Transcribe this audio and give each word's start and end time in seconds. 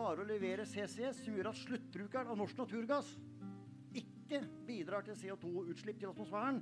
klarer 0.00 0.24
å 0.24 0.30
levere 0.30 0.64
CCS 0.64 1.24
som 1.26 1.34
gjør 1.36 1.50
at 1.50 1.58
sluttbrukeren 1.60 2.30
av 2.32 2.38
norsk 2.40 2.56
naturgass 2.62 3.10
ikke 4.00 4.38
bidrar 4.64 5.04
til 5.04 5.18
CO2-utslipp 5.18 5.98
til 6.00 6.12
atmosfæren, 6.12 6.60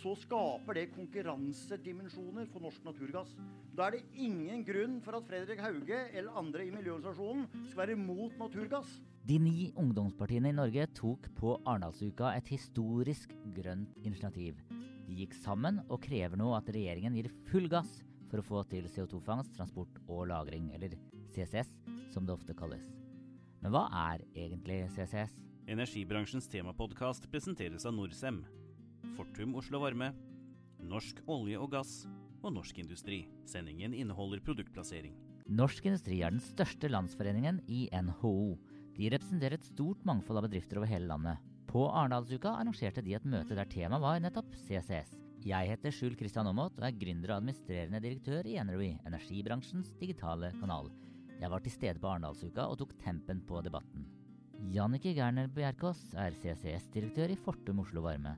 så 0.00 0.14
skaper 0.16 0.78
det 0.78 0.86
konkurransedimensjoner 0.94 2.46
for 2.48 2.62
norsk 2.64 2.84
naturgass. 2.86 3.32
Da 3.76 3.88
er 3.88 3.98
det 3.98 4.22
ingen 4.22 4.62
grunn 4.64 4.96
for 5.04 5.18
at 5.18 5.26
Fredrik 5.28 5.60
Hauge 5.60 5.98
eller 6.14 6.38
andre 6.38 6.68
i 6.68 6.72
miljøorganisasjonen 6.72 7.48
skal 7.68 7.82
være 7.82 7.96
imot 7.98 8.38
naturgass. 8.40 8.92
De 9.26 9.36
ni 9.42 9.72
ungdomspartiene 9.76 10.54
i 10.54 10.56
Norge 10.56 10.86
tok 10.96 11.26
på 11.36 11.58
Arendalsuka 11.66 12.32
et 12.38 12.48
historisk 12.54 13.34
grønt 13.58 13.98
initiativ. 14.06 14.62
De 15.04 15.18
gikk 15.18 15.34
sammen 15.42 15.82
og 15.90 16.00
krever 16.06 16.38
nå 16.38 16.54
at 16.56 16.70
regjeringen 16.72 17.18
gir 17.18 17.28
full 17.50 17.68
gass 17.68 17.98
for 18.30 18.40
å 18.40 18.46
få 18.46 18.62
til 18.70 18.86
CO2-fangst, 18.90 19.56
transport 19.58 20.00
og 20.06 20.28
lagring, 20.30 20.70
eller 20.74 20.94
CCS 21.34 21.70
som 22.14 22.26
det 22.26 22.34
ofte 22.34 22.56
kalles. 22.56 22.86
Men 23.60 23.74
hva 23.74 23.86
er 24.08 24.24
egentlig 24.32 24.86
CCS? 24.94 25.34
Energibransjens 25.70 26.48
temapodkast 26.50 27.28
presenteres 27.30 27.84
av 27.86 27.94
Norcem, 27.94 28.40
Fortum 29.16 29.54
Oslo 29.60 29.82
Varme, 29.82 30.10
Norsk 30.80 31.20
olje 31.30 31.58
og 31.60 31.70
gass 31.74 31.92
og 32.40 32.54
Norsk 32.56 32.80
Industri. 32.80 33.26
Sendingen 33.48 33.94
inneholder 33.94 34.40
produktplassering. 34.44 35.14
Norsk 35.50 35.86
Industri 35.90 36.22
er 36.24 36.32
den 36.32 36.42
største 36.42 36.88
landsforeningen 36.90 37.60
i 37.68 37.86
NHO. 37.92 38.56
De 38.96 39.10
representerer 39.12 39.58
et 39.58 39.66
stort 39.66 40.02
mangfold 40.08 40.40
av 40.40 40.48
bedrifter 40.48 40.80
over 40.80 40.90
hele 40.90 41.10
landet. 41.10 41.40
På 41.70 41.86
Arendalsuka 41.90 42.56
arrangerte 42.58 43.04
de 43.06 43.14
et 43.14 43.26
møte 43.28 43.54
der 43.54 43.68
temaet 43.70 44.02
var 44.02 44.22
nettopp 44.22 44.54
CCS. 44.64 45.12
Jeg 45.40 45.70
heter 45.70 45.94
Skjul 45.94 46.18
Kristian 46.20 46.44
Aamodt 46.50 46.76
og 46.76 46.84
er 46.84 46.96
gründer 47.00 47.30
og 47.32 47.38
administrerende 47.38 48.00
direktør 48.04 48.44
i 48.44 48.58
Energy, 48.60 48.90
energibransjens 49.08 49.94
digitale 49.96 50.50
kanal. 50.60 50.90
Jeg 51.40 51.48
var 51.48 51.62
til 51.64 51.72
stede 51.72 52.02
på 52.02 52.10
Arendalsuka 52.10 52.66
og 52.68 52.76
tok 52.82 52.92
tempen 53.00 53.40
på 53.48 53.62
debatten. 53.64 54.04
Jannike 54.74 55.14
Gerner 55.16 55.48
Bjerkås 55.48 56.02
er 56.20 56.36
CCS-direktør 56.42 57.32
i 57.32 57.38
Fortum 57.40 57.80
Oslo 57.80 58.02
Varme. 58.04 58.34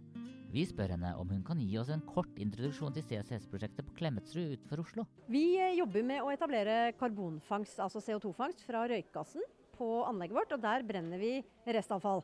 Vi 0.55 0.62
spør 0.69 0.95
henne 0.95 1.11
om 1.19 1.33
hun 1.33 1.42
kan 1.42 1.58
gi 1.58 1.75
oss 1.80 1.91
en 1.91 2.05
kort 2.06 2.39
introduksjon 2.39 2.95
til 2.95 3.08
CCS-prosjektet 3.08 3.89
på 3.89 3.97
Klemetsrud 3.98 4.53
utenfor 4.55 4.84
Oslo. 4.84 5.06
Vi 5.27 5.56
eh, 5.58 5.75
jobber 5.80 6.06
med 6.06 6.23
å 6.23 6.30
etablere 6.30 6.92
karbonfangst, 7.00 7.83
altså 7.83 8.05
CO2-fangst, 8.05 8.62
fra 8.69 8.84
røykgassen 8.86 9.42
på 9.75 9.91
anlegget 10.06 10.39
vårt, 10.39 10.55
og 10.55 10.62
der 10.62 10.86
brenner 10.86 11.19
vi 11.19 11.34
restavfall. 11.67 12.23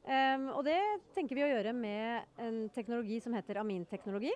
Um, 0.00 0.46
og 0.56 0.64
det 0.64 0.78
tenker 1.14 1.36
vi 1.36 1.44
å 1.44 1.50
gjøre 1.50 1.74
med 1.76 2.40
en 2.40 2.62
teknologi 2.72 3.20
som 3.20 3.34
heter 3.36 3.60
aminteknologi. 3.60 4.32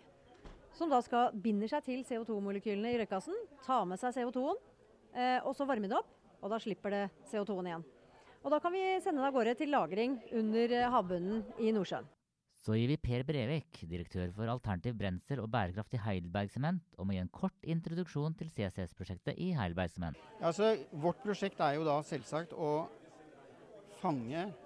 Som 0.74 0.90
da 0.90 0.98
skal 1.06 1.34
binde 1.38 1.68
seg 1.70 1.84
til 1.86 2.02
CO2-molekylene 2.06 2.92
i 2.92 2.98
røykgassen, 3.00 3.36
ta 3.64 3.80
med 3.88 4.00
seg 4.02 4.16
CO2-en, 4.16 4.58
uh, 5.14 5.38
og 5.46 5.54
så 5.56 5.68
varme 5.68 5.90
det 5.90 5.96
opp. 5.98 6.10
Og 6.44 6.52
da 6.52 6.58
slipper 6.60 6.92
det 6.92 7.04
CO2-en 7.30 7.70
igjen. 7.70 7.86
Og 8.44 8.52
da 8.52 8.58
kan 8.60 8.74
vi 8.74 8.82
sende 9.00 9.22
det 9.22 9.30
av 9.30 9.38
gårde 9.38 9.54
til 9.56 9.72
lagring 9.72 10.18
under 10.36 10.76
uh, 10.76 10.90
havbunnen 10.92 11.40
i 11.62 11.72
Nordsjøen. 11.72 12.10
Så 12.64 12.78
gir 12.78 12.88
vi 12.88 12.96
Per 12.96 13.20
Brevik, 13.28 13.82
direktør 13.84 14.30
for 14.32 14.48
alternativ 14.48 14.94
brensel 14.96 15.42
og 15.42 15.50
bærekraft 15.52 15.96
i 15.96 16.00
Heidelberg 16.00 16.52
Sement, 16.52 16.84
om 16.96 17.10
å 17.10 17.16
gi 17.16 17.20
en 17.20 17.28
kort 17.28 17.66
introduksjon 17.68 18.36
til 18.38 18.48
CCS-prosjektet 18.54 19.36
i 19.36 19.50
Heidelberg 19.52 19.92
Sement. 19.92 20.20
Altså, 20.40 20.70
vårt 20.96 21.20
prosjekt 21.20 21.60
er 21.60 21.76
jo 21.76 21.84
da 21.84 21.98
selvsagt 22.08 22.54
å 22.56 22.86
fange 24.00 24.46
eh, 24.46 24.63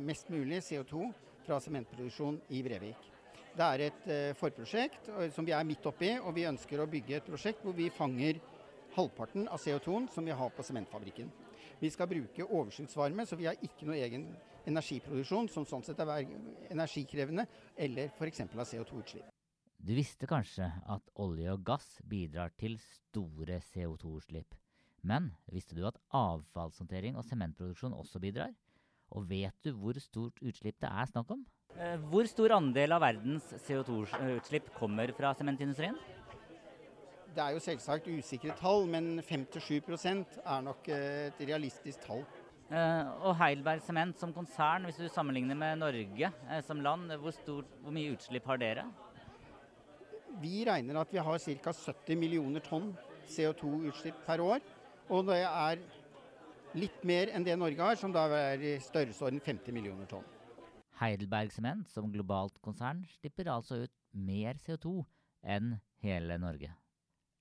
mest 0.00 0.30
mulig 0.32 0.62
CO2 0.64 1.10
fra 1.44 1.58
sementproduksjon 1.60 2.40
i 2.56 2.62
Brevik. 2.64 3.10
Det 3.54 3.62
er 3.62 3.82
et 3.84 4.06
eh, 4.10 4.32
forprosjekt 4.34 5.10
som 5.34 5.46
vi 5.46 5.52
er 5.54 5.66
midt 5.66 5.84
oppi, 5.86 6.10
og 6.18 6.32
vi 6.34 6.46
ønsker 6.48 6.80
å 6.82 6.88
bygge 6.90 7.20
et 7.20 7.28
prosjekt 7.28 7.62
hvor 7.62 7.76
vi 7.76 7.86
fanger 7.94 8.40
halvparten 8.96 9.46
av 9.46 9.62
CO2-en 9.62 10.08
som 10.10 10.26
vi 10.26 10.34
har 10.34 10.50
på 10.54 10.64
sementfabrikken. 10.66 11.30
Vi 11.78 11.90
skal 11.90 12.10
bruke 12.10 12.46
overskuddsvarme, 12.46 13.26
så 13.26 13.38
vi 13.38 13.46
har 13.46 13.60
ikke 13.62 13.86
noe 13.86 14.00
egen 14.02 14.26
energiproduksjon 14.66 15.50
som 15.52 15.66
sånn 15.68 15.86
sett 15.86 16.02
er 16.02 16.26
energikrevende, 16.72 17.46
eller 17.76 18.10
f.eks. 18.16 18.42
av 18.46 18.66
CO2-utslipp. 18.66 19.30
Du 19.84 19.92
visste 19.94 20.26
kanskje 20.26 20.70
at 20.90 21.14
olje 21.20 21.54
og 21.54 21.64
gass 21.66 21.88
bidrar 22.08 22.54
til 22.58 22.78
store 22.82 23.60
CO2-utslipp. 23.70 24.56
Men 25.04 25.28
visste 25.52 25.76
du 25.76 25.84
at 25.86 26.00
avfallshåndtering 26.16 27.18
og 27.20 27.26
sementproduksjon 27.28 27.94
også 27.94 28.22
bidrar? 28.22 28.54
Og 29.14 29.26
vet 29.30 29.54
du 29.62 29.70
hvor 29.78 29.98
stort 30.02 30.40
utslipp 30.42 30.80
det 30.82 30.90
er 30.90 31.10
snakk 31.10 31.30
om? 31.36 31.44
Eh, 31.74 31.96
hvor 32.10 32.26
stor 32.30 32.56
andel 32.56 32.94
av 32.94 33.02
verdens 33.02 33.46
CO2-utslipp 33.66 34.72
kommer 34.76 35.10
fra 35.16 35.32
sementindustrien? 35.38 35.96
Det 37.34 37.42
er 37.42 37.54
jo 37.56 37.62
selvsagt 37.62 38.06
usikre 38.10 38.54
tall, 38.58 38.86
men 38.90 39.18
5-7% 39.26 40.36
er 40.44 40.60
nok 40.62 40.90
et 40.94 41.40
realistisk 41.42 42.04
tall. 42.06 42.22
Uh, 42.64 43.10
og 43.28 43.34
Heilberg 43.38 43.82
Sement 43.84 44.16
som 44.18 44.30
konsern, 44.32 44.86
hvis 44.86 45.00
du 45.02 45.08
sammenligner 45.12 45.58
med 45.58 45.82
Norge 45.82 46.30
som 46.64 46.78
land, 46.80 47.10
hvor, 47.20 47.34
stort, 47.34 47.74
hvor, 47.82 47.92
mye 47.94 48.14
utslipp 48.14 48.46
har 48.48 48.62
dere? 48.62 48.86
Vi 50.40 50.62
regner 50.66 51.00
at 51.02 51.10
vi 51.12 51.22
har 51.22 51.42
ca. 51.42 51.74
70 51.74 52.18
millioner 52.18 52.62
tonn 52.64 52.94
CO2-utslipp 53.30 54.22
per 54.26 54.42
år. 54.42 54.64
Og 55.12 55.26
det 55.28 55.42
er 55.42 55.82
litt 56.78 57.04
mer 57.06 57.30
enn 57.34 57.44
det 57.46 57.56
Norge 57.58 57.80
har, 57.80 57.98
som 57.98 58.12
da 58.14 58.26
er 58.36 58.62
i 58.62 58.76
størrelsesorden 58.82 59.42
50 59.42 59.74
millioner 59.74 60.08
tonn. 60.10 60.26
Heidelberg 61.00 61.50
Sement 61.54 61.90
som 61.90 62.10
globalt 62.12 62.60
konsern 62.62 63.02
slipper 63.16 63.50
altså 63.50 63.84
ut 63.84 63.94
mer 64.14 64.58
CO2 64.62 65.00
enn 65.56 65.74
hele 66.04 66.38
Norge. 66.38 66.70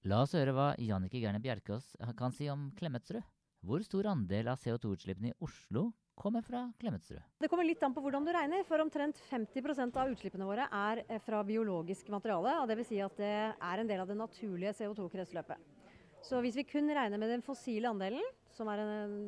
La 0.10 0.24
oss 0.26 0.34
høre 0.36 0.54
hva 0.56 0.72
Jannicke 0.82 1.22
Gerne 1.22 1.40
Bjerkås 1.40 1.94
kan 2.20 2.34
si 2.36 2.50
om 2.52 2.72
Klemetsrud. 2.78 3.24
Hvor 3.64 3.84
stor 3.86 4.10
andel 4.12 4.50
av 4.52 4.60
CO2-utslippene 4.60 5.30
i 5.32 5.38
Oslo 5.46 5.86
kommer 6.20 6.44
fra 6.44 6.66
Klemetsrud? 6.82 7.22
Det 7.40 7.48
kommer 7.48 7.64
litt 7.64 7.84
an 7.86 7.94
på 7.96 8.02
hvordan 8.04 8.26
du 8.28 8.34
regner, 8.36 8.66
for 8.68 8.84
omtrent 8.84 9.22
50% 9.30 9.96
av 10.02 10.12
utslippene 10.12 10.48
våre 10.50 10.66
er 10.68 11.06
eh, 11.08 11.22
fra 11.24 11.40
biologisk 11.48 12.12
materiale. 12.12 12.58
og 12.60 12.68
Dvs. 12.68 12.90
Si 12.90 13.00
at 13.00 13.16
det 13.22 13.32
er 13.56 13.80
en 13.80 13.88
del 13.88 14.04
av 14.04 14.12
det 14.12 14.20
naturlige 14.20 14.76
CO2-kretsløpet. 14.82 15.80
Så 16.24 16.44
hvis 16.44 16.60
vi 16.60 16.68
kun 16.68 16.92
regner 16.92 17.20
med 17.20 17.32
den 17.32 17.46
fossile 17.46 17.88
andelen, 17.88 18.28
som 18.54 18.70
er 18.70 18.82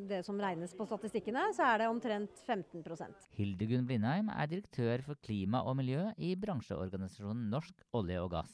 det 0.10 0.22
som 0.26 0.40
regnes 0.42 0.76
på 0.78 0.86
statistikkene, 0.88 1.48
så 1.58 1.66
er 1.72 1.82
det 1.82 1.90
omtrent 1.90 2.44
15 2.46 2.84
Hildegunn 3.38 3.88
Blindheim 3.88 4.30
er 4.30 4.52
direktør 4.52 5.04
for 5.06 5.22
klima 5.26 5.64
og 5.66 5.78
miljø 5.80 6.12
i 6.18 6.36
bransjeorganisasjonen 6.40 7.50
Norsk 7.54 7.82
olje 7.98 8.22
og 8.22 8.32
gass. 8.38 8.54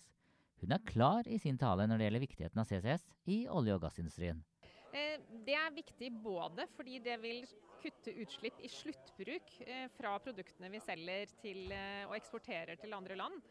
Hun 0.62 0.76
er 0.76 0.84
klar 0.86 1.26
i 1.26 1.40
sin 1.42 1.58
tale 1.58 1.88
når 1.90 1.98
det 1.98 2.08
gjelder 2.08 2.26
viktigheten 2.28 2.62
av 2.62 2.70
CCS 2.70 3.08
i 3.26 3.44
olje- 3.50 3.76
og 3.76 3.84
gassindustrien. 3.84 4.44
Eh, 4.92 5.20
det 5.48 5.56
er 5.56 5.72
viktig 5.76 6.10
både 6.24 6.68
fordi 6.76 7.00
det 7.04 7.16
vil 7.24 7.46
kutte 7.82 8.12
utslipp 8.22 8.60
i 8.62 8.70
sluttbruk 8.70 9.54
eh, 9.64 9.88
fra 9.96 10.18
produktene 10.22 10.70
vi 10.74 10.82
selger 10.84 11.32
til 11.40 11.72
eh, 11.72 12.04
og 12.10 12.18
eksporterer 12.18 12.80
til 12.80 12.98
andre 12.98 13.18
land. 13.20 13.44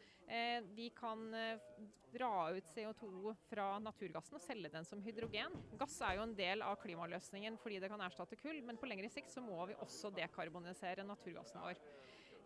Vi 0.77 0.85
kan 0.95 1.25
dra 2.13 2.35
ut 2.55 2.67
CO2 2.69 3.33
fra 3.49 3.65
naturgassen 3.83 4.37
og 4.37 4.39
selge 4.39 4.69
den 4.71 4.85
som 4.87 5.01
hydrogen. 5.03 5.57
Gass 5.75 5.97
er 6.07 6.15
jo 6.15 6.23
en 6.23 6.35
del 6.37 6.63
av 6.63 6.77
klimaløsningen 6.79 7.57
fordi 7.59 7.81
det 7.83 7.89
kan 7.91 8.03
erstatte 8.05 8.37
kull, 8.39 8.61
men 8.63 8.79
på 8.79 8.87
lengre 8.87 9.09
sikt 9.11 9.33
så 9.33 9.43
må 9.43 9.57
vi 9.67 9.75
også 9.83 10.13
dekarbonisere 10.15 11.03
naturgassen 11.03 11.59
vår. 11.65 11.81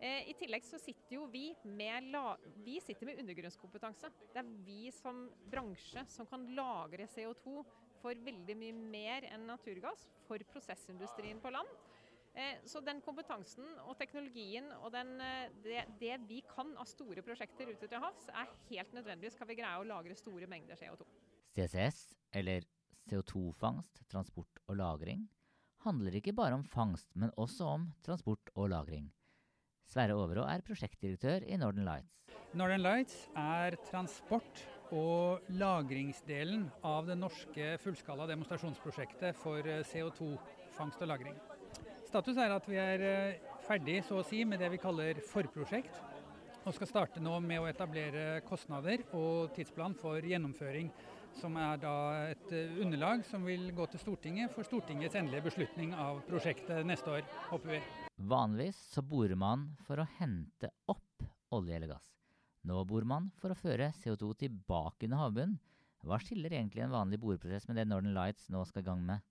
I 0.02 0.34
tillegg 0.34 0.66
så 0.66 0.80
sitter 0.82 1.14
jo 1.14 1.28
vi 1.30 1.52
med, 1.62 2.10
vi 2.66 2.80
sitter 2.82 3.06
med 3.06 3.22
undergrunnskompetanse. 3.22 4.10
Det 4.34 4.42
er 4.42 4.50
vi 4.66 4.90
som 4.96 5.22
bransje 5.46 6.02
som 6.10 6.26
kan 6.26 6.42
lagre 6.58 7.06
CO2 7.12 7.62
for 8.06 8.22
veldig 8.22 8.54
mye 8.58 8.74
mer 8.94 9.26
enn 9.32 9.48
naturgass 9.50 10.06
for 10.28 10.42
prosessindustrien 10.52 11.42
på 11.42 11.50
land. 11.54 11.70
Eh, 12.36 12.60
så 12.68 12.82
den 12.84 13.00
kompetansen 13.00 13.64
og 13.86 13.96
teknologien 13.98 14.68
og 14.82 14.90
den, 14.92 15.14
eh, 15.24 15.48
det, 15.64 15.86
det, 16.00 16.18
vi 16.28 16.42
kan 16.46 16.74
av 16.76 16.86
store 16.90 17.24
prosjekter 17.24 17.72
ute 17.72 17.88
til 17.88 18.02
havs, 18.02 18.28
er 18.28 18.52
helt 18.68 18.92
nødvendig 18.94 19.32
skal 19.32 19.48
vi 19.48 19.56
greie 19.58 19.80
å 19.80 19.88
lagre 19.88 20.14
store 20.18 20.46
mengder 20.50 20.78
CO2. 20.78 21.06
CCS, 21.56 22.02
eller 22.36 22.68
CO2-fangst, 23.08 24.04
transport 24.12 24.60
og 24.66 24.78
lagring, 24.82 25.24
handler 25.86 26.20
ikke 26.20 26.36
bare 26.36 26.58
om 26.58 26.66
fangst, 26.66 27.08
men 27.16 27.32
også 27.40 27.72
om 27.78 27.90
transport 28.04 28.52
og 28.54 28.68
lagring. 28.74 29.08
Sverre 29.86 30.18
Overå 30.18 30.44
er 30.50 30.64
prosjektdirektør 30.66 31.46
i 31.46 31.56
Northern 31.62 31.86
Lights. 31.88 32.20
Northern 32.52 32.84
Lights 32.84 33.30
er 33.38 33.78
transport- 33.88 34.66
og 34.94 35.46
lagringsdelen 35.58 36.68
av 36.86 37.08
det 37.08 37.16
norske 37.18 37.72
fullskala 37.82 38.28
demonstrasjonsprosjektet 38.30 39.36
for 39.40 39.66
eh, 39.66 39.82
CO2-fangst 39.86 41.02
og 41.02 41.08
-lagring. 41.08 41.38
Status 42.06 42.36
er 42.36 42.54
at 42.54 42.68
vi 42.68 42.76
er 42.76 43.00
eh, 43.02 43.38
ferdig 43.66 44.04
så 44.04 44.20
å 44.20 44.26
si, 44.26 44.44
med 44.44 44.60
det 44.60 44.70
vi 44.70 44.78
kaller 44.78 45.18
forprosjekt, 45.20 45.98
og 46.66 46.74
skal 46.74 46.86
starte 46.86 47.20
nå 47.22 47.40
med 47.40 47.60
å 47.60 47.68
etablere 47.70 48.40
kostnader 48.46 49.02
og 49.14 49.52
tidsplan 49.54 49.94
for 49.94 50.18
gjennomføring 50.20 50.90
som 51.40 51.56
er 51.60 51.80
da 51.82 51.94
et 52.30 52.52
eh, 52.54 52.78
underlag 52.82 53.24
som 53.28 53.44
vil 53.46 53.68
gå 53.76 53.86
til 53.92 54.02
Stortinget 54.02 54.52
for 54.54 54.66
Stortingets 54.66 55.18
endelige 55.18 55.48
beslutning 55.50 55.94
av 55.94 56.22
prosjektet 56.28 56.86
neste 56.88 57.18
år, 57.18 57.26
håper 57.50 57.76
vi. 57.76 57.80
Vanligvis 58.16 58.78
så 58.94 59.04
borer 59.04 59.36
man 59.38 59.68
for 59.86 60.00
å 60.00 60.08
hente 60.18 60.72
opp 60.88 61.26
olje 61.56 61.76
eller 61.76 61.92
gass. 61.96 62.15
Nå 62.66 62.80
borer 62.82 63.06
man 63.06 63.28
for 63.38 63.54
å 63.54 63.58
føre 63.58 63.92
CO2 64.00 64.32
tilbake 64.40 65.06
under 65.06 65.20
havbunnen. 65.20 65.58
Hva 66.06 66.18
skiller 66.22 66.50
egentlig 66.50 66.82
en 66.82 66.94
vanlig 66.94 67.20
boreprosess 67.22 67.68
med 67.68 67.78
det 67.78 67.84
Northern 67.86 68.14
Lights 68.14 68.48
nå 68.50 68.64
skal 68.66 68.82
i 68.82 68.86
gang 68.88 69.04
med? 69.06 69.22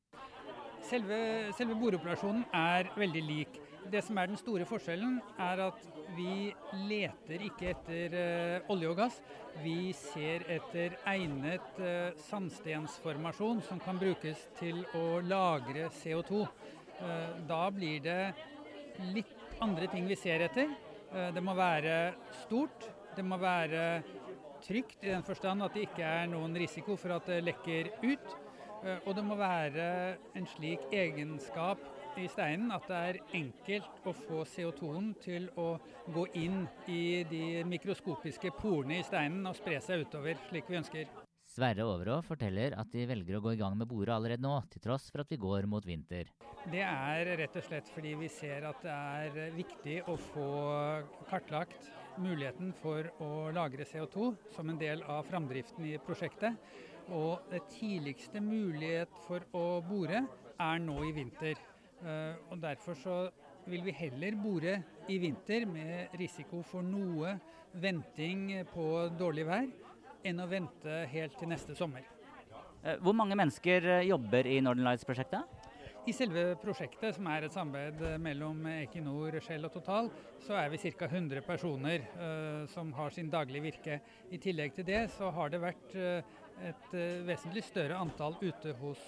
Selve, 0.86 1.18
selve 1.58 1.76
boreoperasjonen 1.82 2.46
er 2.56 2.92
veldig 2.96 3.24
lik. 3.26 3.60
Det 3.92 4.02
som 4.06 4.18
er 4.22 4.30
den 4.30 4.40
store 4.40 4.66
forskjellen, 4.70 5.18
er 5.42 5.62
at 5.66 5.84
vi 6.16 6.54
leter 6.88 7.44
ikke 7.48 7.74
etter 7.74 8.16
uh, 8.16 8.72
olje 8.74 8.92
og 8.94 9.00
gass. 9.02 9.20
Vi 9.64 9.92
ser 9.98 10.48
etter 10.56 10.96
egnet 11.12 11.80
uh, 11.82 12.16
sandstensformasjon 12.30 13.64
som 13.68 13.82
kan 13.84 14.00
brukes 14.02 14.48
til 14.62 14.84
å 14.96 15.20
lagre 15.26 15.90
CO2. 16.00 16.46
Uh, 17.02 17.32
da 17.50 17.64
blir 17.74 18.00
det 18.06 18.20
litt 19.12 19.60
andre 19.64 19.92
ting 19.92 20.08
vi 20.08 20.16
ser 20.20 20.48
etter. 20.48 20.72
det 21.36 21.42
må 21.44 21.54
være 21.56 22.14
stort, 22.44 22.86
det 23.16 23.26
må 23.26 23.38
være 23.40 24.04
trygt 24.66 25.04
i 25.04 25.12
den 25.12 25.24
forstand 25.26 25.64
at 25.66 25.76
det 25.76 25.88
ikke 25.90 26.06
er 26.08 26.32
noen 26.32 26.56
risiko 26.58 26.98
for 27.00 27.16
at 27.16 27.28
det 27.30 27.44
lekker 27.46 27.92
ut. 28.04 28.34
Og 29.08 29.12
det 29.18 29.24
må 29.26 29.38
være 29.40 29.86
en 30.38 30.48
slik 30.52 30.84
egenskap 30.94 31.82
i 32.20 32.28
steinen 32.32 32.72
at 32.76 32.86
det 32.88 33.00
er 33.10 33.20
enkelt 33.40 34.08
å 34.08 34.14
få 34.16 34.44
CO2-en 34.48 35.12
til 35.24 35.48
å 35.60 35.72
gå 36.16 36.26
inn 36.38 36.64
i 36.92 37.24
de 37.28 37.64
mikroskopiske 37.68 38.54
porene 38.60 39.00
i 39.02 39.06
steinen 39.06 39.48
og 39.50 39.58
spre 39.58 39.82
seg 39.84 40.06
utover, 40.06 40.38
slik 40.50 40.70
vi 40.70 40.80
ønsker. 40.80 41.10
Sverre 41.56 41.86
Overå 41.88 42.20
forteller 42.26 42.76
at 42.78 42.90
de 42.94 43.06
velger 43.10 43.38
å 43.38 43.44
gå 43.44 43.56
i 43.56 43.60
gang 43.60 43.76
med 43.80 43.90
boret 43.90 44.16
allerede 44.16 44.44
nå, 44.44 44.58
til 44.72 44.82
tross 44.84 45.10
for 45.12 45.24
at 45.24 45.32
vi 45.32 45.40
går 45.40 45.68
mot 45.72 45.86
vinter. 45.86 46.30
Det 46.66 46.82
er 46.82 47.36
rett 47.42 47.60
og 47.60 47.68
slett 47.68 47.90
fordi 47.94 48.16
vi 48.18 48.30
ser 48.34 48.66
at 48.66 48.82
det 48.82 48.96
er 48.96 49.54
viktig 49.54 50.00
å 50.10 50.16
få 50.32 50.48
kartlagt 51.30 51.92
muligheten 52.22 52.72
for 52.80 53.08
å 53.24 53.50
lagre 53.56 53.86
CO2 53.88 54.32
som 54.56 54.70
en 54.72 54.80
del 54.80 55.04
av 55.10 55.26
framdriften 55.28 55.86
i 55.90 55.96
prosjektet. 56.04 56.58
Og 57.14 57.46
det 57.52 57.62
tidligste 57.76 58.42
mulighet 58.42 59.12
for 59.28 59.46
å 59.56 59.82
bore 59.86 60.24
er 60.56 60.80
nå 60.82 60.98
i 61.06 61.14
vinter. 61.16 61.60
Eh, 62.02 62.34
og 62.50 62.62
Derfor 62.64 62.98
så 63.00 63.18
vil 63.70 63.86
vi 63.86 63.94
heller 63.98 64.38
bore 64.38 64.78
i 65.10 65.20
vinter 65.22 65.66
med 65.70 66.16
risiko 66.20 66.62
for 66.66 66.86
noe 66.86 67.36
venting 67.82 68.52
på 68.72 68.90
dårlig 69.20 69.46
vær, 69.48 69.70
enn 70.26 70.42
å 70.42 70.50
vente 70.50 71.04
helt 71.12 71.38
til 71.40 71.52
neste 71.52 71.76
sommer. 71.78 72.06
Eh, 72.86 72.98
hvor 73.02 73.16
mange 73.18 73.38
mennesker 73.38 73.90
eh, 74.00 74.08
jobber 74.10 74.48
i 74.48 74.60
Northern 74.62 74.86
Lights-prosjektet? 74.86 75.65
I 76.06 76.14
selve 76.14 76.42
prosjektet, 76.62 77.16
som 77.16 77.26
er 77.34 77.48
et 77.48 77.54
samarbeid 77.54 78.20
mellom 78.22 78.60
Equinor, 78.70 79.40
Shell 79.42 79.66
og 79.66 79.72
Total, 79.74 80.12
så 80.46 80.54
er 80.60 80.68
vi 80.70 80.78
ca. 80.78 81.08
100 81.08 81.42
personer 81.42 82.04
uh, 82.20 82.68
som 82.70 82.92
har 82.94 83.10
sin 83.16 83.32
daglige 83.34 83.64
virke. 83.64 83.98
I 84.30 84.38
tillegg 84.38 84.76
til 84.76 84.86
det 84.86 85.00
så 85.16 85.32
har 85.34 85.50
det 85.50 85.64
vært 85.64 85.96
uh, 85.98 86.22
et 86.62 86.94
uh, 86.94 87.26
vesentlig 87.26 87.66
større 87.66 87.98
antall 87.98 88.38
ute 88.44 88.76
hos, 88.84 89.02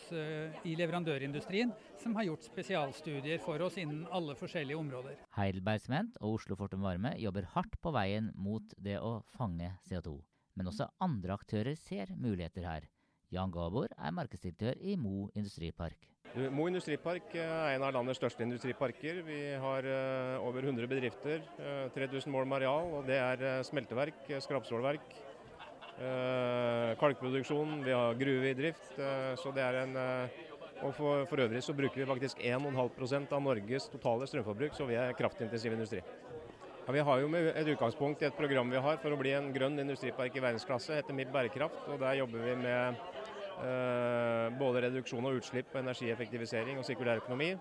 i 0.65 0.73
leverandørindustrien 0.79 1.75
som 2.01 2.17
har 2.17 2.31
gjort 2.31 2.49
spesialstudier 2.49 3.45
for 3.45 3.61
oss 3.61 3.77
innen 3.77 4.07
alle 4.09 4.33
forskjellige 4.39 4.81
områder. 4.81 5.21
Heidelberg 5.37 5.85
Sement 5.85 6.17
og 6.17 6.39
Oslo 6.39 6.57
Fortum 6.57 6.81
Varme 6.87 7.13
jobber 7.21 7.45
hardt 7.53 7.77
på 7.77 7.93
veien 7.93 8.33
mot 8.33 8.73
det 8.81 8.97
å 8.97 9.19
fange 9.37 9.75
CO2. 9.85 10.17
Men 10.57 10.73
også 10.73 10.89
andre 10.97 11.37
aktører 11.37 11.77
ser 11.77 12.09
muligheter 12.17 12.65
her. 12.65 12.89
Jan 13.29 13.51
Gabor 13.51 13.91
er 13.91 14.13
markedsdirektør 14.15 14.77
i 14.79 14.97
Mo 14.97 15.27
industripark. 15.35 16.07
Mo 16.53 16.67
industripark 16.69 17.31
eh, 17.35 17.45
er 17.45 17.77
en 17.77 17.85
av 17.87 17.95
landets 17.95 18.19
største 18.19 18.43
industriparker. 18.45 19.23
Vi 19.25 19.39
har 19.61 19.87
over 20.43 20.67
100 20.67 20.89
bedrifter, 20.91 21.41
3000 21.95 22.31
mål 22.33 22.45
med 22.45 22.61
areal. 22.61 22.93
og 22.99 23.07
Det 23.07 23.17
er 23.21 23.63
smelteverk, 23.65 24.27
skrapstålverk, 24.43 25.15
Eh, 25.97 26.91
kalkproduksjon, 27.01 27.79
vi 27.83 27.91
har 27.91 28.13
gruve 28.13 28.49
i 28.51 28.53
drift. 28.53 28.99
Eh, 29.01 29.33
så 29.41 29.49
det 29.53 29.63
er 29.65 29.79
en 29.81 29.95
eh, 29.97 30.43
og 30.85 30.91
for, 30.93 31.23
for, 31.25 31.41
øvrig 31.41 31.63
så 31.65 31.73
bruker 31.73 31.97
vi 31.97 32.05
faktisk 32.05 32.37
1,5 32.37 33.33
av 33.33 33.41
Norges 33.41 33.87
totale 33.89 34.27
strømforbruk, 34.29 34.75
så 34.77 34.85
vi 34.85 34.93
er 34.93 35.15
kraftintensiv 35.17 35.73
industri. 35.73 36.03
Ja, 36.85 36.93
vi 36.93 37.01
har 37.01 37.19
jo 37.19 37.31
med 37.33 37.49
et 37.49 37.71
utgangspunkt 37.73 38.21
i 38.21 38.27
et 38.29 38.37
program 38.37 38.69
vi 38.69 38.83
har 38.85 38.99
for 39.01 39.11
å 39.11 39.17
bli 39.17 39.33
en 39.33 39.49
grønn 39.55 39.81
industripark 39.81 40.37
i 40.37 40.43
verdensklasse, 40.43 40.99
heter 40.99 41.17
MIB 41.17 41.33
bærekraft. 41.33 41.89
og 41.89 41.97
Der 42.05 42.19
jobber 42.21 42.45
vi 42.45 42.53
med 42.61 42.69
eh, 42.93 43.16
både 43.57 44.83
reduksjon 44.85 45.25
av 45.25 45.37
utslipp, 45.39 45.71
energieffektivisering 45.79 46.77
og 46.77 46.85
sirkulær 46.85 47.23
økonomi. 47.23 47.55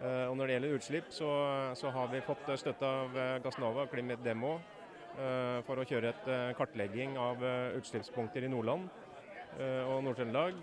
Eh, 0.00 0.24
og 0.24 0.38
når 0.38 0.48
det 0.48 0.54
gjelder 0.56 0.76
utslipp, 0.78 1.10
så, 1.12 1.32
så 1.76 1.92
har 1.92 2.08
vi 2.14 2.24
fått 2.24 2.54
støtte 2.60 2.88
av 2.88 3.18
Gassnova, 3.44 3.84
Climate 3.92 4.24
Demo, 4.24 4.56
Eh, 5.12 5.58
for 5.66 5.76
å 5.76 5.84
kjøre 5.84 6.14
et 6.14 6.28
eh, 6.32 6.50
kartlegging 6.56 7.18
av 7.20 7.42
eh, 7.44 7.74
utslippspunkter 7.76 8.46
i 8.46 8.52
Nordland 8.52 8.90
og 9.52 9.98
Nord-Trøndelag. 10.06 10.62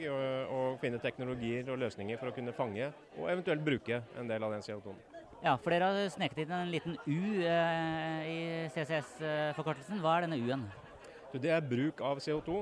Og 0.50 0.80
finne 0.82 0.98
teknologier 0.98 1.68
og 1.70 1.78
løsninger 1.78 2.18
for 2.18 2.32
å 2.32 2.34
kunne 2.34 2.56
fange 2.58 2.88
og 3.14 3.28
eventuelt 3.30 3.62
bruke 3.62 4.00
en 4.18 4.32
del 4.32 4.42
av 4.42 4.56
den 4.56 4.66
CO2-en. 4.66 4.98
Ja, 5.44 5.54
for 5.62 5.70
dere 5.70 5.92
har 5.94 6.10
sneket 6.10 6.42
inn 6.42 6.56
en 6.58 6.72
liten 6.74 6.98
U 7.06 7.20
i 7.46 8.40
CCS-forkortelsen. 8.74 10.02
Hva 10.02 10.18
er 10.18 10.26
denne 10.26 10.42
U-en? 10.42 10.66
Det 11.34 11.52
er 11.54 11.62
bruk 11.62 12.02
av 12.02 12.18
CO2. 12.24 12.56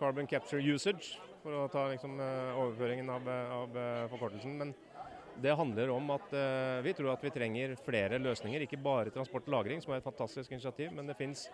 carbon 0.00 0.26
capture 0.26 0.62
usage, 0.62 1.20
for 1.42 1.54
å 1.54 1.68
ta 1.70 1.84
liksom, 1.92 2.16
overføringen 2.18 3.12
av, 3.14 3.28
av 3.60 3.78
forkortelsen. 4.10 4.56
Men 4.58 4.74
det 5.42 5.54
handler 5.54 5.92
om 5.94 6.10
at 6.14 6.34
vi 6.82 6.94
tror 6.98 7.12
at 7.14 7.22
vi 7.22 7.30
trenger 7.34 7.76
flere 7.86 8.18
løsninger. 8.18 8.66
Ikke 8.66 8.80
bare 8.82 9.14
transport 9.14 9.46
og 9.46 9.54
lagring, 9.58 9.82
som 9.82 9.94
er 9.94 10.02
et 10.02 10.08
fantastisk 10.08 10.50
initiativ, 10.50 10.90
men 10.96 11.06
det 11.06 11.18
finnes 11.18 11.46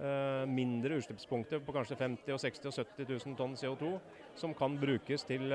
uh, 0.00 0.46
mindre 0.50 0.98
utslippspunkter 1.00 1.62
på 1.64 1.74
kanskje 1.74 1.98
50 2.00 2.34
og 2.34 2.42
60 2.42 2.70
og 2.70 2.76
70 2.78 3.10
000 3.10 3.38
tonn 3.38 3.56
CO2 3.58 3.92
som 4.40 4.54
kan 4.56 4.76
brukes 4.80 5.26
til, 5.28 5.54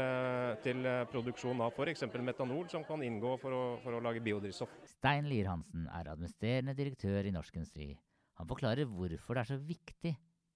til 0.66 0.90
produksjon 1.12 1.64
av 1.66 1.76
f.eks. 1.76 2.08
metanol, 2.20 2.68
som 2.72 2.86
kan 2.88 3.04
inngå 3.06 3.38
for 3.42 3.56
å, 3.56 3.64
for 3.84 3.98
å 3.98 4.04
lage 4.04 4.24
biodrivstoff. 4.26 4.76
Stein 4.98 5.30
Lier-Hansen 5.32 5.88
er 5.88 6.12
administrerende 6.14 6.76
direktør 6.78 7.26
i 7.26 7.34
Norsk 7.36 7.58
Industri. 7.62 7.94
Han 8.40 8.50
forklarer 8.50 8.90
hvorfor 8.90 9.38
det 9.38 9.46
er 9.46 9.52
så 9.54 9.60
viktig 9.62 10.14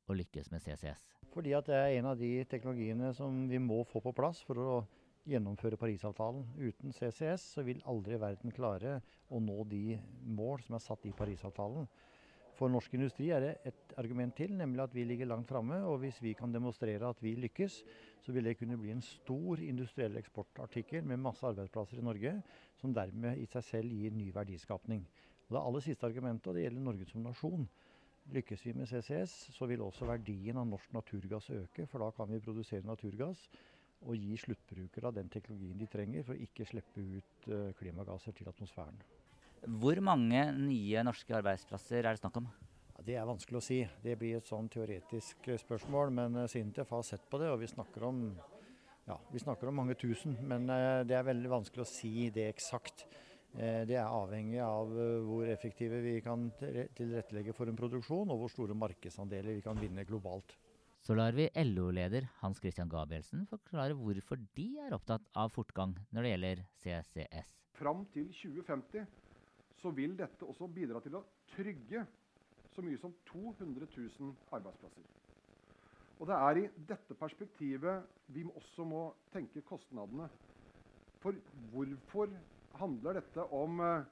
å 0.10 0.16
lykkes 0.18 0.50
med 0.52 0.64
CCS. 0.64 1.06
Fordi 1.34 1.54
at 1.56 1.70
det 1.70 1.78
er 1.78 1.98
en 2.00 2.10
av 2.12 2.20
de 2.20 2.32
teknologiene 2.50 3.14
som 3.16 3.46
vi 3.50 3.60
må 3.62 3.84
få 3.88 4.02
på 4.04 4.16
plass 4.18 4.42
for 4.48 4.60
å 4.60 4.72
gjennomføre 5.30 5.78
Parisavtalen. 5.78 6.46
Uten 6.58 6.94
CCS 6.96 7.52
så 7.56 7.64
vil 7.68 7.84
aldri 7.90 8.18
verden 8.20 8.54
klare 8.56 9.00
å 9.30 9.42
nå 9.44 9.62
de 9.70 10.00
mål 10.26 10.64
som 10.66 10.78
er 10.78 10.84
satt 10.84 11.06
i 11.06 11.14
Parisavtalen. 11.16 11.86
For 12.60 12.72
norsk 12.72 12.92
industri 12.98 13.30
er 13.32 13.44
det 13.46 13.52
et 13.70 13.94
argument 14.02 14.34
til, 14.36 14.52
nemlig 14.60 14.84
at 14.84 14.96
vi 14.96 15.06
ligger 15.08 15.30
langt 15.30 15.48
framme. 15.48 15.78
Og 15.88 16.02
hvis 16.02 16.18
vi 16.20 16.34
kan 16.36 16.52
demonstrere 16.52 17.08
at 17.08 17.22
vi 17.24 17.38
lykkes, 17.40 17.78
så 18.26 18.36
vil 18.36 18.50
det 18.50 18.58
kunne 18.60 18.76
bli 18.82 18.92
en 18.92 19.06
stor 19.06 19.62
industriell 19.64 20.20
eksportartikkel 20.20 21.08
med 21.08 21.22
masse 21.24 21.46
arbeidsplasser 21.48 22.02
i 22.02 22.04
Norge, 22.04 22.34
som 22.82 22.92
dermed 22.96 23.40
i 23.40 23.48
seg 23.48 23.64
selv 23.64 23.96
gir 23.96 24.12
ny 24.12 24.28
verdiskapning. 24.36 25.06
Og 25.50 25.56
det 25.56 25.62
aller 25.66 25.82
siste 25.82 26.06
argumentet, 26.06 26.48
og 26.48 26.56
det 26.56 26.68
gjelder 26.68 26.86
Norge 26.86 27.06
som 27.10 27.24
nasjon. 27.26 27.66
Lykkes 28.30 28.62
vi 28.68 28.76
med 28.78 28.86
CCS, 28.86 29.32
så 29.56 29.66
vil 29.66 29.82
også 29.82 30.06
verdien 30.06 30.58
av 30.62 30.68
norsk 30.70 30.92
naturgass 30.94 31.50
øke, 31.50 31.88
for 31.90 32.04
da 32.04 32.12
kan 32.14 32.30
vi 32.30 32.42
produsere 32.44 32.86
naturgass 32.86 33.48
og 34.06 34.16
gi 34.16 34.36
sluttbrukere 34.38 35.10
av 35.10 35.16
den 35.18 35.32
teknologien 35.34 35.80
de 35.80 35.88
trenger 35.90 36.28
for 36.28 36.36
å 36.36 36.44
ikke 36.46 36.68
slippe 36.70 37.02
ut 37.02 37.48
uh, 37.50 37.72
klimagasser 37.80 38.36
til 38.38 38.48
atmosfæren. 38.52 39.00
Hvor 39.82 40.00
mange 40.06 40.44
nye 40.56 41.02
norske 41.04 41.34
arbeidsplasser 41.36 42.04
er 42.04 42.14
det 42.14 42.22
snakk 42.22 42.38
om? 42.40 42.52
Ja, 42.94 43.04
det 43.08 43.18
er 43.18 43.28
vanskelig 43.28 43.60
å 43.60 43.66
si. 43.66 43.80
Det 44.04 44.16
blir 44.22 44.38
et 44.38 44.48
sånn 44.48 44.70
teoretisk 44.72 45.50
eh, 45.50 45.60
spørsmål. 45.60 46.14
Men 46.16 46.38
uh, 46.44 46.46
Sintef 46.52 46.94
har 46.96 47.04
sett 47.08 47.26
på 47.32 47.42
det, 47.42 47.50
og 47.52 47.60
vi 47.64 47.72
snakker 47.74 48.06
om, 48.08 48.22
ja, 49.10 49.18
vi 49.34 49.42
snakker 49.42 49.74
om 49.74 49.82
mange 49.82 49.98
tusen. 50.00 50.38
Men 50.48 50.70
det 51.10 51.18
er 51.18 51.28
veldig 51.28 51.52
vanskelig 51.58 51.84
å 51.84 51.90
si 51.90 52.30
det 52.36 52.48
eksakt. 52.54 53.08
Det 53.58 53.96
er 53.98 54.06
avhengig 54.06 54.60
av 54.62 54.92
hvor 55.26 55.50
effektive 55.50 56.00
vi 56.06 56.20
kan 56.22 56.50
tilrettelegge 56.60 57.54
for 57.58 57.70
en 57.70 57.78
produksjon, 57.80 58.30
og 58.30 58.44
hvor 58.44 58.52
store 58.54 58.78
markedsandeler 58.78 59.58
vi 59.58 59.64
kan 59.66 59.80
vinne 59.82 60.06
globalt. 60.06 60.54
Så 61.02 61.16
lar 61.16 61.32
vi 61.34 61.48
LO-leder 61.64 62.28
Hans 62.42 62.60
Christian 62.60 62.90
Gabrielsen 62.92 63.46
forklare 63.50 63.96
hvorfor 63.96 64.40
de 64.58 64.68
er 64.84 64.94
opptatt 64.96 65.26
av 65.40 65.52
fortgang 65.56 65.96
når 66.12 66.26
det 66.26 66.34
gjelder 66.34 66.64
CCS. 66.84 67.54
Fram 67.80 68.04
til 68.14 68.28
2050 68.36 69.08
så 69.80 69.94
vil 69.96 70.18
dette 70.20 70.46
også 70.46 70.68
bidra 70.68 71.00
til 71.04 71.16
å 71.16 71.24
trygge 71.56 72.04
så 72.76 72.84
mye 72.86 73.00
som 73.02 73.16
200 73.32 73.88
000 73.96 74.36
arbeidsplasser. 74.60 75.08
Og 76.20 76.28
Det 76.28 76.36
er 76.36 76.60
i 76.60 76.70
dette 76.90 77.16
perspektivet 77.16 78.10
vi 78.36 78.44
også 78.44 78.84
må 78.84 79.06
tenke 79.32 79.64
kostnadene. 79.64 80.28
For 81.24 81.36
hvorfor 81.72 82.36
handler 82.78 83.20
dette 83.20 83.46
om 83.56 83.82
eh, 83.84 84.08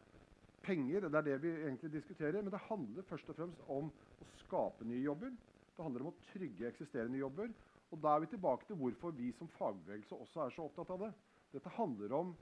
penger? 0.66 1.08
Det 1.08 1.20
er 1.20 1.28
det 1.28 1.38
vi 1.44 1.54
egentlig 1.62 1.92
diskuterer. 1.94 2.42
Men 2.42 2.54
det 2.54 2.66
handler 2.68 3.08
først 3.08 3.30
og 3.32 3.38
fremst 3.38 3.64
om 3.68 3.92
å 3.92 4.30
skape 4.42 4.88
nye 4.88 5.04
jobber. 5.04 5.34
Det 5.78 5.86
handler 5.86 6.06
om 6.06 6.12
å 6.12 6.20
trygge 6.32 6.70
eksisterende 6.72 7.22
jobber. 7.22 7.54
Og 7.94 8.02
da 8.04 8.16
er 8.16 8.26
vi 8.26 8.32
tilbake 8.34 8.68
til 8.68 8.80
hvorfor 8.82 9.14
vi 9.16 9.32
som 9.38 9.50
fagbevegelse 9.56 10.18
også 10.18 10.44
er 10.44 10.56
så 10.56 10.68
opptatt 10.68 10.92
av 10.96 11.06
det. 11.06 11.12
Dette 11.56 11.76
handler 11.78 12.16
om 12.18 12.34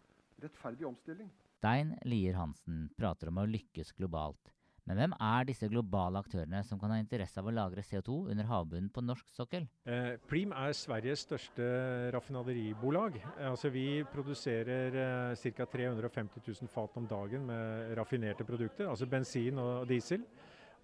rettferdig 0.41 0.87
omstilling. 0.87 1.29
Stein 1.59 1.93
Lier 2.07 2.37
Hansen 2.39 2.87
prater 2.97 3.29
om 3.31 3.43
å 3.43 3.47
lykkes 3.49 3.93
globalt. 3.99 4.54
Men 4.85 4.99
hvem 4.99 5.13
er 5.17 5.47
disse 5.49 5.67
globale 5.69 6.19
aktørene 6.21 6.59
som 6.67 6.77
kan 6.81 6.91
ha 6.93 6.99
interesse 7.01 7.41
av 7.41 7.47
å 7.49 7.53
lagre 7.53 7.81
CO2 7.81 8.17
under 8.29 8.45
havbunnen 8.45 8.91
på 8.93 9.01
norsk 9.01 9.31
sokkel? 9.33 9.65
Eh, 9.89 10.11
Prim 10.29 10.53
er 10.53 10.75
Sveriges 10.77 11.23
største 11.25 11.69
raffinaderibolag. 12.13 13.17
Altså 13.49 13.71
vi 13.73 14.03
produserer 14.13 14.99
eh, 15.33 15.47
ca. 15.57 15.65
350 15.73 16.45
000 16.45 16.69
fat 16.69 16.99
om 17.01 17.07
dagen 17.09 17.47
med 17.49 17.95
raffinerte 17.97 18.45
produkter, 18.45 18.91
altså 18.91 19.09
bensin 19.09 19.57
og 19.61 19.87
diesel. 19.89 20.21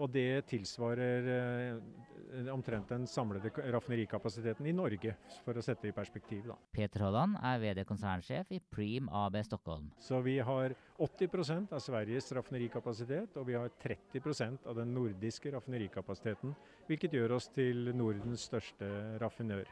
Og 0.02 0.10
det 0.10 0.48
tilsvarer 0.50 1.28
eh, 1.30 2.48
omtrent 2.54 2.90
den 2.90 3.06
samlede 3.10 3.52
raffinerikapasiteten 3.76 4.66
i 4.66 4.74
Norge, 4.74 5.14
for 5.46 5.58
å 5.58 5.64
sette 5.66 5.86
det 5.86 5.92
i 5.94 5.98
perspektiv. 5.98 6.48
Da. 6.50 6.58
Peter 6.74 7.06
Holland 7.06 7.38
er 7.38 7.62
VD-konsernsjef 7.62 8.56
i 8.56 8.62
Preem 8.74 9.12
AB 9.22 9.38
Stockholm. 9.46 9.92
Så 10.02 10.24
vi 10.26 10.40
har 10.42 10.74
80% 10.98 11.76
av 11.78 11.84
Sveriges 11.84 12.32
raffinerikapasitet, 12.38 13.38
og 13.38 13.48
vi 13.52 13.60
har 13.60 13.70
30% 13.84 14.66
av 14.66 14.82
den 14.82 14.94
nordiske 14.96 15.54
raffinerikapasiteten. 15.54 16.56
Hvilket 16.90 17.20
gjør 17.20 17.38
oss 17.38 17.52
til 17.54 17.94
Nordens 17.94 18.50
største 18.50 18.90
raffinør. 19.22 19.70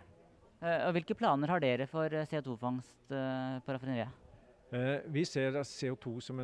Eh, 0.60 0.82
og 0.86 0.96
hvilke 0.98 1.16
planer 1.16 1.54
har 1.54 1.64
dere 1.64 1.88
for 1.88 2.12
eh, 2.12 2.28
CO2-fangst 2.28 3.16
eh, 3.16 3.62
på 3.64 3.76
raffineriet? 3.76 4.29
Eh, 4.72 5.00
vi 5.06 5.24
ser 5.26 5.56
CO2-fangst 5.64 6.28
som, 6.28 6.42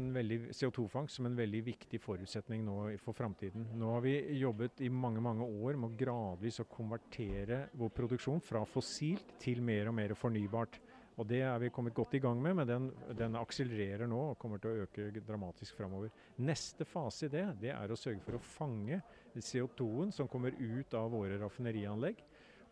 CO2 0.50 0.86
som, 1.14 1.28
en 1.28 1.36
veldig 1.38 1.60
viktig 1.68 2.00
forutsetning 2.02 2.64
nå 2.66 2.80
for 3.04 3.14
framtiden. 3.14 3.68
Nå 3.78 3.92
har 3.94 4.02
vi 4.02 4.16
jobbet 4.40 4.82
i 4.82 4.90
mange 4.90 5.22
mange 5.22 5.46
år 5.46 5.78
med 5.78 5.92
å 5.92 6.00
gradvis 6.00 6.58
å 6.64 6.66
konvertere 6.66 7.68
vår 7.78 7.94
produksjon 7.94 8.42
fra 8.42 8.64
fossilt 8.66 9.36
til 9.44 9.62
mer 9.62 9.92
og 9.92 9.98
mer 10.00 10.16
fornybart. 10.18 10.82
Og 11.22 11.30
Det 11.30 11.44
er 11.46 11.62
vi 11.62 11.70
kommet 11.70 11.94
godt 11.96 12.18
i 12.18 12.20
gang 12.20 12.42
med, 12.42 12.58
men 12.58 12.68
den, 12.68 12.90
den 13.16 13.38
akselererer 13.40 14.10
nå 14.10 14.32
og 14.32 14.40
kommer 14.42 14.60
til 14.60 14.74
å 14.74 14.88
øke 14.88 15.22
dramatisk 15.22 15.78
framover. 15.78 16.10
Neste 16.42 16.84
fase 16.84 17.30
i 17.30 17.32
det, 17.32 17.46
det 17.62 17.76
er 17.78 17.94
å 17.94 18.00
sørge 18.00 18.26
for 18.26 18.40
å 18.40 18.46
fange 18.58 19.04
CO2-en 19.38 20.12
som 20.12 20.28
kommer 20.28 20.58
ut 20.58 20.98
av 20.98 21.14
våre 21.14 21.38
raffinerianlegg, 21.46 22.26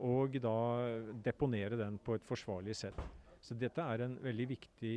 og 0.04 0.42
da 0.42 0.58
deponere 1.24 1.78
den 1.80 2.02
på 2.02 2.18
et 2.18 2.26
forsvarlig 2.28 2.76
sett. 2.76 2.98
Så 3.44 3.58
dette 3.60 3.84
er 3.84 4.06
en 4.06 4.14
veldig 4.24 4.46
viktig 4.54 4.94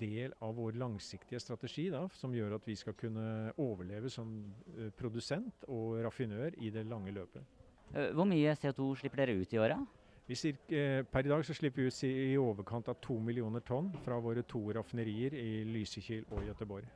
del 0.00 0.32
av 0.40 0.54
vår 0.56 0.78
langsiktige 0.80 1.40
strategi, 1.42 1.90
da, 1.92 2.06
som 2.16 2.32
gjør 2.32 2.54
at 2.56 2.68
vi 2.68 2.76
skal 2.80 2.96
kunne 2.96 3.52
overleve 3.60 4.08
som 4.12 4.30
eh, 4.78 4.88
produsent 4.96 5.66
og 5.68 5.98
raffinør 6.06 6.56
i 6.64 6.72
det 6.72 6.86
lange 6.88 7.12
løpet. 7.12 7.44
Eh, 7.92 8.08
hvor 8.16 8.24
mye 8.30 8.56
CO2 8.56 8.88
slipper 9.02 9.20
dere 9.20 9.36
ut 9.36 9.52
i 9.52 9.60
året? 9.60 9.84
Eh, 10.30 11.02
per 11.12 11.26
i 11.26 11.28
dag 11.28 11.44
så 11.44 11.56
slipper 11.58 11.84
vi 11.84 11.92
ut 11.92 12.02
i 12.08 12.40
overkant 12.40 12.88
av 12.88 12.96
to 13.04 13.18
millioner 13.20 13.60
tonn 13.68 13.92
fra 14.06 14.16
våre 14.22 14.46
to 14.48 14.62
raffinerier 14.78 15.36
i 15.36 15.50
Lysekil 15.68 16.24
og 16.30 16.46
Gøteborg. 16.48 16.88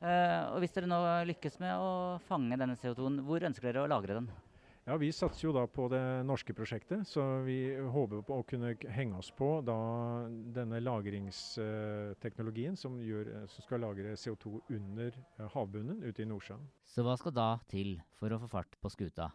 Og 0.00 0.62
Hvis 0.62 0.72
dere 0.72 0.88
nå 0.88 1.02
lykkes 1.28 1.58
med 1.60 1.76
å 1.76 2.16
fange 2.24 2.56
denne 2.56 2.78
CO2-en, 2.80 3.20
hvor 3.26 3.44
ønsker 3.44 3.68
dere 3.68 3.82
å 3.84 3.90
lagre 3.92 4.16
den? 4.16 4.30
Ja, 4.90 4.96
Vi 4.98 5.12
satser 5.14 5.44
jo 5.44 5.52
da 5.54 5.62
på 5.70 5.84
det 5.86 6.02
norske 6.26 6.50
prosjektet, 6.50 7.06
så 7.06 7.22
vi 7.46 7.76
håper 7.94 8.24
på 8.26 8.40
å 8.40 8.42
kunne 8.42 8.72
henge 8.90 9.20
oss 9.20 9.28
på 9.30 9.60
da 9.62 9.76
denne 10.50 10.80
lagringsteknologien 10.82 12.74
som, 12.74 12.96
gjør, 12.98 13.30
som 13.52 13.62
skal 13.62 13.84
lagre 13.86 14.16
CO2 14.18 14.56
under 14.80 15.14
eh, 15.14 15.46
havbunnen 15.54 16.02
ute 16.02 16.24
i 16.24 16.26
Nordsjøen. 16.26 16.66
Så 16.82 17.06
hva 17.06 17.14
skal 17.20 17.36
da 17.38 17.46
til 17.70 18.00
for 18.18 18.34
å 18.34 18.40
få 18.42 18.50
fart 18.50 18.74
på 18.82 18.90
skuta? 18.90 19.30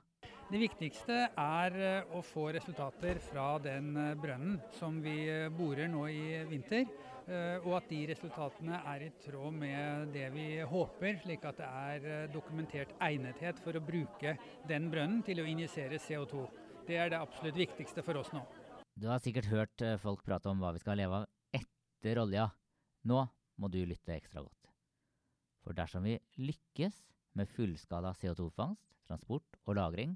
Det 0.51 0.59
viktigste 0.59 1.21
er 1.31 1.79
eh, 1.79 2.11
å 2.11 2.19
få 2.19 2.49
resultater 2.51 3.23
fra 3.23 3.53
den 3.63 3.95
eh, 3.95 4.11
brønnen 4.19 4.59
som 4.75 4.99
vi 4.99 5.21
borer 5.55 5.87
nå 5.87 6.03
i 6.11 6.43
vinter. 6.51 6.83
Eh, 7.25 7.63
og 7.65 7.79
at 7.79 7.87
de 7.89 8.03
resultatene 8.11 8.77
er 8.85 9.07
i 9.07 9.13
tråd 9.23 9.55
med 9.57 10.11
det 10.13 10.27
vi 10.35 10.59
håper, 10.69 11.15
slik 11.23 11.47
at 11.49 11.57
det 11.57 11.69
er 11.69 12.03
eh, 12.05 12.27
dokumentert 12.29 12.91
egnethet 13.01 13.57
for 13.63 13.73
å 13.73 13.81
bruke 13.81 14.35
den 14.69 14.91
brønnen 14.91 15.23
til 15.25 15.41
å 15.41 15.47
injisere 15.49 15.97
CO2. 15.97 16.43
Det 16.85 16.99
er 17.01 17.09
det 17.09 17.17
absolutt 17.17 17.57
viktigste 17.57 18.03
for 18.05 18.21
oss 18.21 18.29
nå. 18.35 18.43
Du 18.93 19.09
har 19.09 19.23
sikkert 19.23 19.49
hørt 19.49 19.81
eh, 19.81 19.97
folk 19.97 20.21
prate 20.27 20.51
om 20.51 20.61
hva 20.61 20.75
vi 20.75 20.83
skal 20.83 21.01
leve 21.01 21.23
av 21.23 21.57
etter 21.57 22.21
olja. 22.21 22.45
Nå 23.09 23.25
må 23.57 23.71
du 23.73 23.81
lytte 23.89 24.13
ekstra 24.13 24.45
godt. 24.45 24.69
For 25.65 25.73
dersom 25.73 26.05
vi 26.05 26.19
lykkes 26.37 27.01
med 27.35 27.49
fullskala 27.49 28.13
CO2-fangst, 28.21 28.85
transport 29.09 29.57
og 29.65 29.79
lagring, 29.79 30.13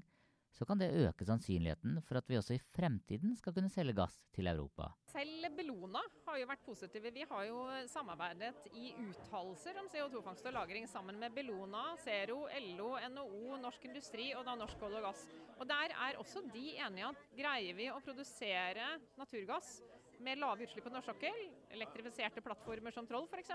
så 0.56 0.66
kan 0.68 0.80
det 0.80 0.90
øke 1.06 1.26
sannsynligheten 1.26 2.00
for 2.06 2.20
at 2.20 2.28
vi 2.28 2.38
også 2.38 2.56
i 2.56 2.62
fremtiden 2.74 3.36
skal 3.38 3.54
kunne 3.56 3.70
selge 3.72 3.94
gass 3.96 4.16
til 4.34 4.50
Europa. 4.50 4.90
Selv 5.12 5.46
Bellona 5.56 6.02
har 6.26 6.38
jo 6.40 6.48
vært 6.48 6.64
positive. 6.64 7.12
Vi 7.14 7.24
har 7.30 7.44
jo 7.48 7.60
samarbeidet 7.90 8.68
i 8.72 8.92
uttalelser 9.02 9.78
om 9.80 9.88
CO2-fangst 9.92 10.46
og 10.46 10.54
-lagring 10.54 10.86
sammen 10.88 11.18
med 11.18 11.34
Bellona, 11.34 11.96
Zero, 12.04 12.46
LO, 12.76 12.96
NHO, 13.08 13.56
Norsk 13.62 13.84
Industri 13.84 14.32
og 14.34 14.44
da 14.44 14.54
Norsk 14.54 14.82
olje 14.82 15.00
og 15.02 15.08
gass. 15.08 15.26
Og 15.58 15.68
Der 15.68 15.92
er 16.06 16.18
også 16.18 16.40
de 16.52 16.76
enige 16.86 17.08
at 17.08 17.26
greier 17.36 17.74
vi 17.74 17.90
å 17.90 18.00
produsere 18.00 18.98
naturgass 19.18 19.82
med 20.24 20.40
lave 20.40 20.66
utslipp 20.66 20.84
på 20.86 20.92
norsk 20.92 21.10
sokkel, 21.10 21.42
elektrifiserte 21.72 22.42
plattformer 22.44 22.94
som 22.94 23.08
Troll 23.08 23.28
f.eks., 23.30 23.52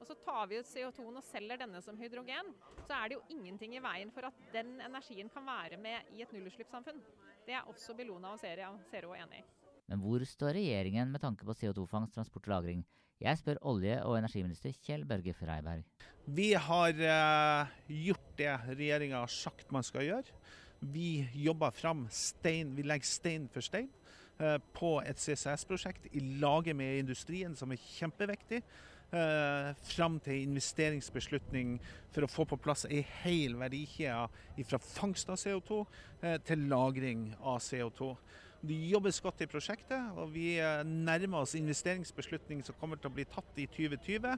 og 0.00 0.08
så 0.08 0.16
tar 0.24 0.48
vi 0.50 0.58
ut 0.60 0.68
CO2-en 0.68 1.20
og 1.20 1.24
selger 1.24 1.60
denne 1.60 1.80
som 1.84 1.96
hydrogen, 1.96 2.50
så 2.84 2.96
er 2.98 3.08
det 3.08 3.16
jo 3.16 3.36
ingenting 3.36 3.76
i 3.78 3.82
veien 3.82 4.10
for 4.12 4.28
at 4.28 4.40
den 4.52 4.74
energien 4.84 5.30
kan 5.32 5.46
være 5.46 5.78
med 5.80 6.10
i 6.12 6.24
et 6.24 6.34
nullutslippssamfunn. 6.34 7.00
Det 7.46 7.56
er 7.56 7.70
også 7.70 7.96
Bellona 7.96 8.34
og 8.34 8.42
Zero 8.42 9.14
enig 9.16 9.40
i. 9.40 9.46
Men 9.88 10.00
hvor 10.00 10.22
står 10.28 10.56
regjeringen 10.56 11.10
med 11.12 11.20
tanke 11.20 11.46
på 11.46 11.56
CO2-fangst, 11.56 12.14
transport 12.16 12.48
og 12.48 12.54
lagring? 12.56 12.84
Jeg 13.22 13.38
spør 13.38 13.60
olje- 13.70 14.00
og 14.04 14.18
energiminister 14.18 14.74
Kjell 14.84 15.04
Børge 15.08 15.32
Freiberg. 15.36 15.84
Vi 16.26 16.50
har 16.52 17.00
eh, 17.08 17.74
gjort 18.04 18.30
det 18.36 18.52
regjeringa 18.74 19.22
har 19.22 19.32
sagt 19.32 19.70
man 19.72 19.86
skal 19.86 20.08
gjøre. 20.08 20.40
Vi 20.92 21.24
jobber 21.46 21.72
fram 21.72 22.04
stein, 22.12 22.74
vi 22.76 22.84
legger 22.84 23.08
stein 23.08 23.46
for 23.52 23.64
stein. 23.64 23.88
Eh, 24.42 24.56
på 24.74 24.96
et 25.06 25.20
CCS-prosjekt 25.20 26.08
i 26.10 26.20
laget 26.42 26.74
med 26.74 26.98
industrien, 26.98 27.54
som 27.54 27.70
er 27.70 27.78
kjempeviktig. 27.98 28.64
Uh, 29.14 29.70
fram 29.86 30.16
til 30.18 30.40
investeringsbeslutning 30.42 31.76
for 32.10 32.26
å 32.26 32.28
få 32.32 32.46
på 32.50 32.56
plass 32.58 32.82
ei 32.88 33.04
hel 33.20 33.52
verdikjede 33.60 34.64
fra 34.66 34.80
fangst 34.82 35.28
av 35.30 35.38
CO2 35.38 35.76
uh, 35.84 35.92
eh, 36.18 36.38
til 36.42 36.64
lagring 36.72 37.28
av 37.38 37.60
CO2. 37.62 38.08
Det 38.64 38.80
jobbes 38.90 39.20
godt 39.22 39.44
i 39.44 39.50
prosjektet, 39.52 40.08
og 40.18 40.32
vi 40.34 40.56
nærmer 40.88 41.44
oss 41.44 41.54
investeringsbeslutning 41.54 42.64
som 42.66 42.74
kommer 42.80 42.98
til 42.98 43.12
å 43.12 43.14
bli 43.14 43.28
tatt 43.28 43.60
i 43.60 43.68
2020. 43.70 44.34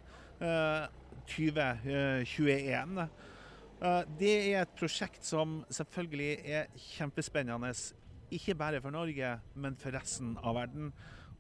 2021. 1.31 2.99
Det 4.19 4.35
er 4.35 4.65
et 4.65 4.77
prosjekt 4.77 5.25
som 5.25 5.63
selvfølgelig 5.71 6.33
er 6.43 6.75
kjempespennende 6.91 7.71
ikke 8.35 8.57
bare 8.59 8.81
for 8.83 8.95
Norge, 8.95 9.37
men 9.55 9.77
for 9.81 9.95
resten 9.95 10.35
av 10.43 10.57
verden. 10.59 10.91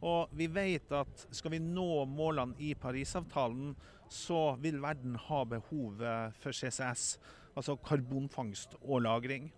Og 0.04 0.32
vi 0.36 0.46
vet 0.52 0.92
at 0.92 1.26
skal 1.34 1.56
vi 1.56 1.62
nå 1.62 2.04
målene 2.10 2.56
i 2.62 2.74
Parisavtalen, 2.78 3.74
så 4.12 4.54
vil 4.62 4.78
verden 4.82 5.16
ha 5.26 5.42
behov 5.48 6.02
eh, 6.04 6.28
for 6.38 6.54
CCS, 6.54 7.16
altså 7.56 7.76
karbonfangst 7.76 8.76
og 8.82 9.00
-lagring. 9.02 9.48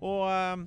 Og 0.00 0.30
eh, 0.30 0.66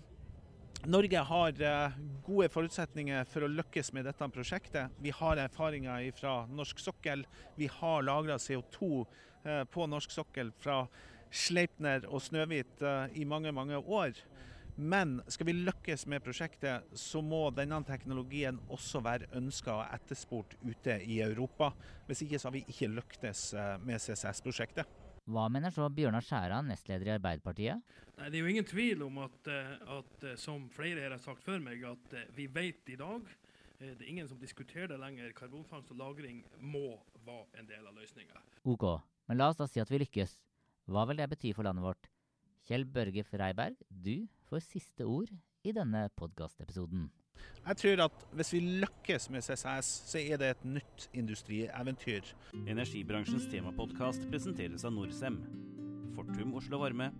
Norge 0.85 1.17
har 1.17 1.61
eh, 1.61 1.95
gode 2.25 2.49
forutsetninger 2.53 3.25
for 3.31 3.43
å 3.43 3.49
lykkes 3.49 3.89
med 3.95 4.05
dette 4.05 4.27
prosjektet. 4.29 4.93
Vi 5.01 5.09
har 5.09 5.39
erfaringer 5.41 6.11
fra 6.15 6.45
norsk 6.47 6.79
sokkel. 6.79 7.25
Vi 7.55 7.69
har 7.79 8.05
lagra 8.05 8.37
CO2 8.37 9.05
eh, 9.43 9.63
på 9.73 9.87
norsk 9.89 10.13
sokkel 10.13 10.51
fra 10.61 10.83
Sleipner 11.33 12.05
og 12.07 12.21
Snøhvit 12.21 12.83
eh, 12.85 13.17
i 13.17 13.25
mange, 13.25 13.51
mange 13.51 13.79
år. 13.81 14.13
Men 14.77 15.21
skal 15.27 15.47
vi 15.49 15.53
lykkes 15.57 16.03
med 16.05 16.21
prosjektet, 16.21 16.83
så 16.93 17.17
må 17.25 17.47
denne 17.49 17.79
teknologien 17.85 18.59
også 18.69 19.01
være 19.01 19.25
ønska 19.39 19.73
og 19.73 19.95
etterspurt 19.95 20.53
ute 20.61 20.99
i 21.01 21.17
Europa. 21.25 21.71
Hvis 22.05 22.21
ikke 22.27 22.37
så 22.37 22.51
har 22.51 22.53
vi 22.59 22.61
ikke 22.69 22.91
lyktes 22.91 23.41
eh, 23.57 23.73
med 23.81 23.97
CCS-prosjektet. 24.03 24.85
Hva 25.27 25.47
mener 25.49 25.73
så 25.73 25.89
Bjørnar 25.89 26.21
Skjæran, 26.23 26.69
nestleder 26.69 27.09
i 27.09 27.15
Arbeiderpartiet? 27.15 27.81
Nei, 28.19 28.29
Det 28.29 28.37
er 28.37 28.45
jo 28.45 28.53
ingen 28.53 28.69
tvil 28.69 29.01
om 29.07 29.17
at, 29.25 29.49
eh, 29.49 29.73
at, 29.97 30.13
eh, 30.29 30.37
som 30.37 30.69
flere 30.69 31.01
her 31.01 31.17
har 31.17 31.25
sagt 31.25 31.41
før 31.41 31.57
meg, 31.57 31.81
at 31.81 32.15
vi 32.37 32.45
vet 32.45 32.93
i 32.93 33.01
dag 33.01 33.25
det 33.77 34.01
er 34.01 34.09
ingen 34.09 34.29
som 34.29 34.39
diskuterer 34.41 34.87
det 34.89 34.97
lenger. 34.97 35.33
Karbonfangst 35.37 35.91
og 35.93 35.97
-lagring 35.97 36.43
må 36.59 36.97
være 37.25 37.59
en 37.59 37.65
del 37.65 37.85
av 37.85 37.93
løsninga. 37.93 38.41
Ok, 38.65 39.01
men 39.27 39.37
la 39.37 39.49
oss 39.49 39.57
da 39.57 39.67
si 39.67 39.79
at 39.79 39.89
vi 39.89 39.99
lykkes. 39.99 40.37
Hva 40.87 41.05
vil 41.07 41.17
det 41.17 41.29
bety 41.29 41.53
for 41.53 41.63
landet 41.63 41.83
vårt? 41.83 42.09
Kjell 42.65 42.85
Børge 42.85 43.23
Freiberg, 43.23 43.77
du 43.89 44.27
får 44.49 44.63
siste 44.65 45.05
ord 45.05 45.31
i 45.67 45.73
denne 45.75 46.07
podkastepisoden. 46.17 47.07
Jeg 47.67 47.77
tror 47.81 48.03
at 48.07 48.23
hvis 48.33 48.53
vi 48.55 48.59
lykkes 48.81 49.29
med 49.29 49.43
CCS, 49.45 49.89
så 50.09 50.21
er 50.21 50.39
det 50.41 50.49
et 50.49 50.65
nytt 50.65 51.07
industrieventyr. 51.13 52.31
Energibransjens 52.65 53.49
temapodkast 53.51 54.25
presenteres 54.31 54.87
av 54.87 54.95
Norcem. 54.95 55.37
Fortum 56.15 56.55
Oslo 56.57 56.79
Varme, 56.81 57.11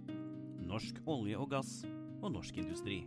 Norsk 0.67 1.03
olje 1.05 1.37
og 1.37 1.51
gass 1.51 1.81
og 2.21 2.31
Norsk 2.33 2.57
Industri. 2.63 3.03